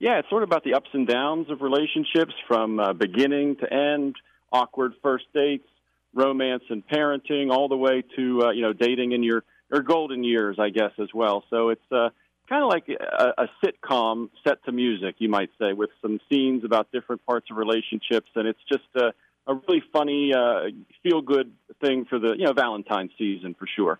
yeah, 0.00 0.18
it's 0.18 0.28
sort 0.28 0.42
of 0.42 0.48
about 0.48 0.64
the 0.64 0.74
ups 0.74 0.90
and 0.92 1.06
downs 1.06 1.50
of 1.50 1.60
relationships 1.60 2.34
from 2.46 2.78
uh, 2.78 2.92
beginning 2.92 3.56
to 3.56 3.72
end, 3.72 4.16
awkward 4.52 4.92
first 5.02 5.24
dates, 5.34 5.68
romance 6.14 6.62
and 6.70 6.86
parenting, 6.86 7.50
all 7.50 7.68
the 7.68 7.76
way 7.76 8.02
to 8.16 8.42
uh, 8.44 8.50
you 8.50 8.62
know 8.62 8.72
dating 8.72 9.12
in 9.12 9.22
your 9.22 9.42
your 9.70 9.82
golden 9.82 10.24
years, 10.24 10.56
I 10.58 10.70
guess, 10.70 10.92
as 11.00 11.08
well. 11.12 11.44
So 11.50 11.70
it's 11.70 11.92
uh, 11.92 12.10
kind 12.48 12.62
of 12.62 12.70
like 12.70 12.88
a, 12.88 13.42
a 13.42 13.48
sitcom 13.62 14.30
set 14.46 14.64
to 14.64 14.72
music, 14.72 15.16
you 15.18 15.28
might 15.28 15.50
say, 15.60 15.72
with 15.72 15.90
some 16.00 16.20
scenes 16.30 16.64
about 16.64 16.90
different 16.92 17.24
parts 17.26 17.48
of 17.50 17.56
relationships, 17.56 18.30
and 18.34 18.48
it's 18.48 18.62
just 18.70 18.84
a, 18.96 19.12
a 19.46 19.54
really 19.54 19.82
funny, 19.92 20.32
uh, 20.34 20.70
feel 21.02 21.20
good 21.20 21.52
thing 21.80 22.06
for 22.08 22.18
the 22.18 22.34
you 22.38 22.44
know 22.44 22.52
Valentine's 22.52 23.10
season 23.18 23.54
for 23.58 23.66
sure. 23.66 23.98